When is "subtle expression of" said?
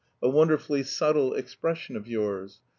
0.81-2.07